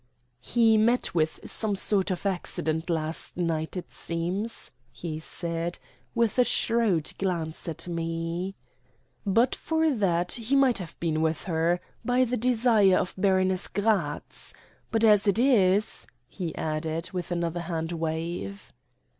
[0.41, 5.77] "He met with some sort of accident last night, it seems," he said,
[6.15, 8.55] with a shrewd glance at me.
[9.27, 14.55] "But for that he might have been with her, by the desire of Baroness Gratz.
[14.89, 18.73] But as it is" he added, with another hand wave.